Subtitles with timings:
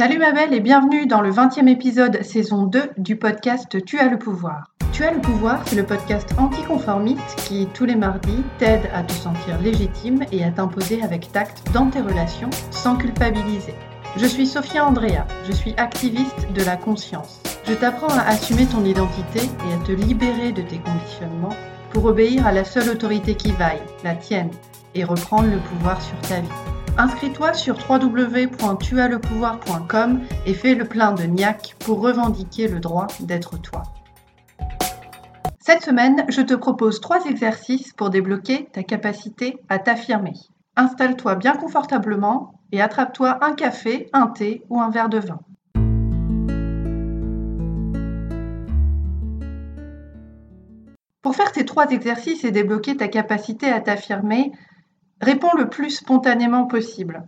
[0.00, 4.08] Salut ma belle et bienvenue dans le 20e épisode saison 2 du podcast Tu as
[4.08, 4.70] le pouvoir.
[4.92, 9.12] Tu as le pouvoir, c'est le podcast anticonformiste qui, tous les mardis, t'aide à te
[9.12, 13.74] sentir légitime et à t'imposer avec tact dans tes relations sans culpabiliser.
[14.16, 17.42] Je suis Sophia Andrea, je suis activiste de la conscience.
[17.68, 21.56] Je t'apprends à assumer ton identité et à te libérer de tes conditionnements
[21.90, 24.50] pour obéir à la seule autorité qui vaille, la tienne,
[24.94, 26.69] et reprendre le pouvoir sur ta vie.
[27.02, 33.84] Inscris-toi sur www.tuaslepouvoir.com et fais le plein de niac pour revendiquer le droit d'être toi.
[35.60, 40.34] Cette semaine, je te propose trois exercices pour débloquer ta capacité à t'affirmer.
[40.76, 45.40] Installe-toi bien confortablement et attrape-toi un café, un thé ou un verre de vin.
[51.22, 54.52] Pour faire ces trois exercices et débloquer ta capacité à t'affirmer,
[55.20, 57.26] réponds le plus spontanément possible.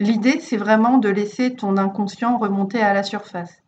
[0.00, 3.62] L'idée, c'est vraiment de laisser ton inconscient remonter à la surface.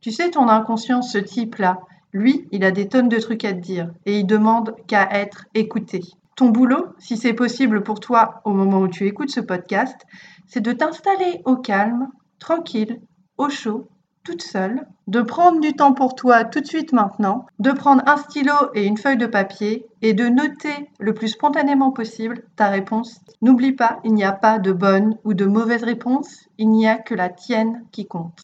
[0.00, 1.80] Tu sais, ton inconscient, ce type-là,
[2.12, 5.46] lui, il a des tonnes de trucs à te dire et il demande qu'à être
[5.54, 6.00] écouté.
[6.36, 10.06] Ton boulot, si c'est possible pour toi au moment où tu écoutes ce podcast,
[10.46, 13.00] c'est de t'installer au calme, tranquille,
[13.36, 13.88] au chaud,
[14.24, 18.16] toute seule, de prendre du temps pour toi tout de suite maintenant, de prendre un
[18.16, 23.20] stylo et une feuille de papier et de noter le plus spontanément possible ta réponse.
[23.42, 26.96] N'oublie pas, il n'y a pas de bonne ou de mauvaise réponse, il n'y a
[26.96, 28.40] que la tienne qui compte.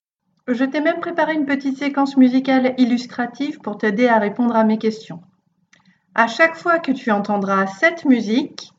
[0.46, 4.78] Je t'ai même préparé une petite séquence musicale illustrative pour t'aider à répondre à mes
[4.78, 5.22] questions.
[6.14, 8.72] À chaque fois que tu entendras cette musique,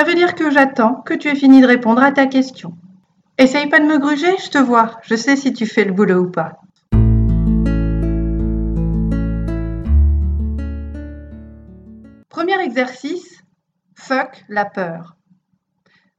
[0.00, 2.72] ça veut dire que j'attends que tu aies fini de répondre à ta question.
[3.36, 6.20] Essaye pas de me gruger, je te vois, je sais si tu fais le boulot
[6.20, 6.62] ou pas.
[12.30, 13.42] Premier exercice,
[13.94, 15.16] fuck la peur.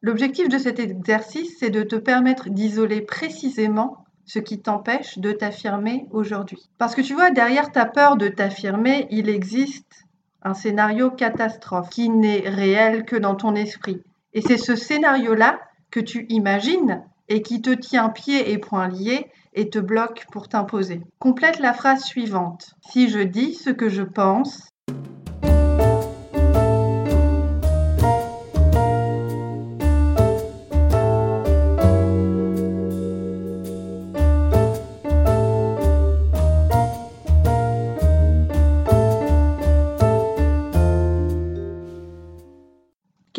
[0.04, 6.06] L'objectif de cet exercice, c'est de te permettre d'isoler précisément ce qui t'empêche de t'affirmer
[6.12, 6.70] aujourd'hui.
[6.78, 10.06] Parce que tu vois, derrière ta peur de t'affirmer, il existe
[10.42, 14.02] un scénario catastrophe qui n'est réel que dans ton esprit.
[14.34, 15.60] Et c'est ce scénario-là
[15.92, 20.48] que tu imagines et qui te tient pied et poings liés et te bloque pour
[20.48, 21.02] t'imposer.
[21.20, 22.74] Complète la phrase suivante.
[22.90, 24.71] Si je dis ce que je pense,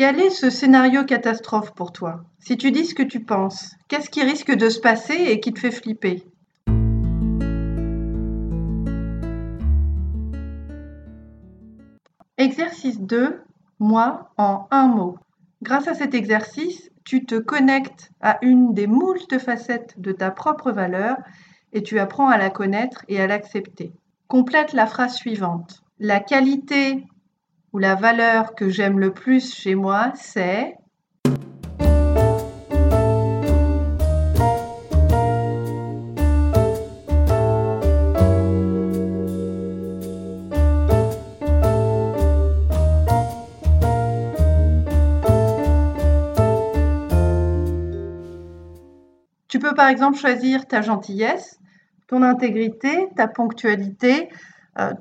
[0.05, 2.25] Quel est ce scénario catastrophe pour toi?
[2.37, 5.53] Si tu dis ce que tu penses, qu'est-ce qui risque de se passer et qui
[5.53, 6.25] te fait flipper?
[12.37, 13.43] Exercice 2,
[13.79, 15.17] moi en un mot.
[15.61, 20.73] Grâce à cet exercice, tu te connectes à une des moultes facettes de ta propre
[20.73, 21.15] valeur
[21.71, 23.93] et tu apprends à la connaître et à l'accepter.
[24.27, 25.81] Complète la phrase suivante.
[25.97, 27.05] La qualité
[27.73, 30.75] ou la valeur que j'aime le plus chez moi, c'est
[49.47, 51.59] Tu peux par exemple choisir ta gentillesse,
[52.07, 54.29] ton intégrité, ta ponctualité,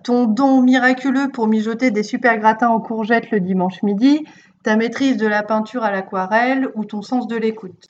[0.03, 4.25] ton don miraculeux pour mijoter des super gratins en courgettes le dimanche midi,
[4.63, 7.89] ta maîtrise de la peinture à l'aquarelle ou ton sens de l'écoute.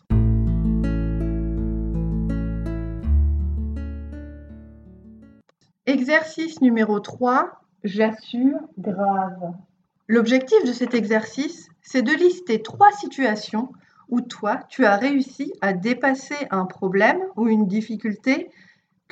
[5.86, 9.52] Exercice numéro 3, j'assure grave.
[10.06, 13.70] L'objectif de cet exercice, c'est de lister trois situations
[14.08, 18.50] où toi, tu as réussi à dépasser un problème ou une difficulté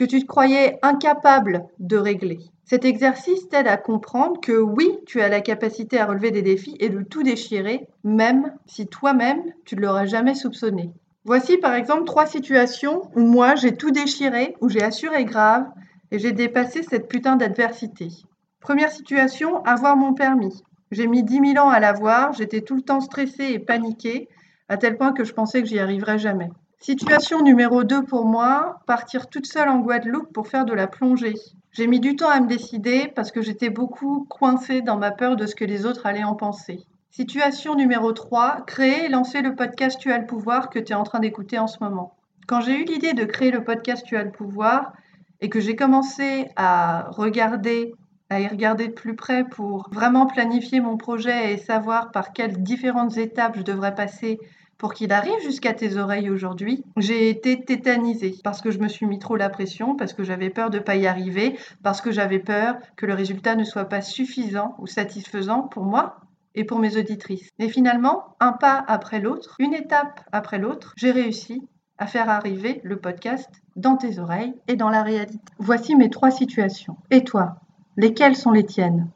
[0.00, 2.38] que tu te croyais incapable de régler.
[2.64, 6.74] Cet exercice t'aide à comprendre que oui, tu as la capacité à relever des défis
[6.80, 10.90] et de tout déchirer, même si toi-même, tu ne l'aurais jamais soupçonné.
[11.26, 15.66] Voici par exemple trois situations où moi, j'ai tout déchiré, où j'ai assuré grave
[16.10, 18.08] et j'ai dépassé cette putain d'adversité.
[18.60, 20.62] Première situation, avoir mon permis.
[20.92, 24.30] J'ai mis 10 000 ans à l'avoir, j'étais tout le temps stressée et paniquée,
[24.70, 26.48] à tel point que je pensais que j'y arriverais jamais.
[26.82, 31.34] Situation numéro 2 pour moi, partir toute seule en Guadeloupe pour faire de la plongée.
[31.72, 35.36] J'ai mis du temps à me décider parce que j'étais beaucoup coincée dans ma peur
[35.36, 36.86] de ce que les autres allaient en penser.
[37.10, 40.96] Situation numéro 3, créer et lancer le podcast Tu as le pouvoir que tu es
[40.96, 42.16] en train d'écouter en ce moment.
[42.46, 44.94] Quand j'ai eu l'idée de créer le podcast Tu as le pouvoir
[45.42, 47.92] et que j'ai commencé à regarder,
[48.30, 52.62] à y regarder de plus près pour vraiment planifier mon projet et savoir par quelles
[52.62, 54.38] différentes étapes je devrais passer
[54.80, 59.04] pour qu'il arrive jusqu'à tes oreilles aujourd'hui, j'ai été tétanisée parce que je me suis
[59.04, 62.10] mis trop la pression, parce que j'avais peur de ne pas y arriver, parce que
[62.10, 66.22] j'avais peur que le résultat ne soit pas suffisant ou satisfaisant pour moi
[66.54, 67.50] et pour mes auditrices.
[67.58, 71.60] Et finalement, un pas après l'autre, une étape après l'autre, j'ai réussi
[71.98, 75.38] à faire arriver le podcast dans tes oreilles et dans la réalité.
[75.58, 76.96] Voici mes trois situations.
[77.10, 77.56] Et toi,
[77.98, 79.10] lesquelles sont les tiennes?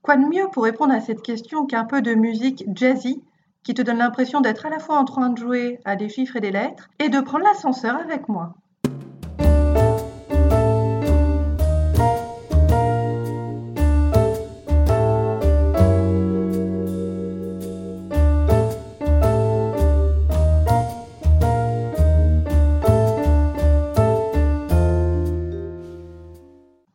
[0.00, 3.22] Quoi de mieux pour répondre à cette question qu'un peu de musique jazzy
[3.62, 6.36] qui te donne l'impression d'être à la fois en train de jouer à des chiffres
[6.36, 8.54] et des lettres et de prendre l'ascenseur avec moi.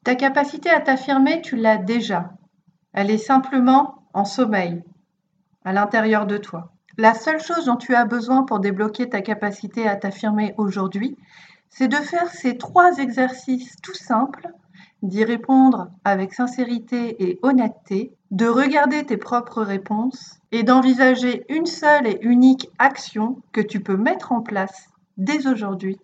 [0.04, 2.30] Ta capacité à t'affirmer, tu l'as déjà.
[2.94, 4.84] Elle est simplement en sommeil,
[5.66, 6.72] à l'intérieur de toi.
[6.98, 11.18] La seule chose dont tu as besoin pour débloquer ta capacité à t'affirmer aujourd'hui,
[11.70, 14.48] c'est de faire ces trois exercices tout simples,
[15.02, 22.08] d'y répondre avec sincérité et honnêteté, de regarder tes propres réponses et d'envisager une seule
[22.08, 26.00] et unique action que tu peux mettre en place dès aujourd'hui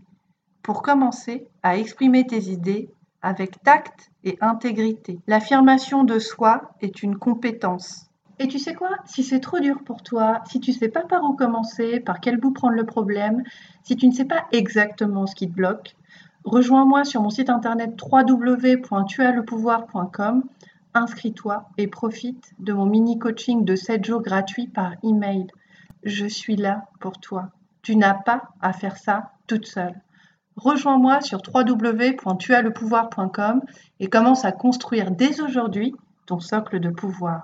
[0.62, 2.90] pour commencer à exprimer tes idées
[3.22, 5.20] avec tact et intégrité.
[5.28, 8.11] L'affirmation de soi est une compétence
[8.42, 8.98] et tu sais quoi?
[9.06, 12.20] Si c'est trop dur pour toi, si tu ne sais pas par où commencer, par
[12.20, 13.44] quel bout prendre le problème,
[13.84, 15.96] si tu ne sais pas exactement ce qui te bloque,
[16.44, 20.44] rejoins-moi sur mon site internet www.tuaslepouvoir.com,
[20.96, 25.46] inscris-toi et profite de mon mini coaching de 7 jours gratuit par email.
[26.04, 27.50] Je suis là pour toi.
[27.84, 30.02] Tu n'as pas à faire ça toute seule.
[30.56, 33.62] Rejoins-moi sur www.tuaslepouvoir.com
[34.00, 35.94] et commence à construire dès aujourd'hui
[36.26, 37.44] ton socle de pouvoir.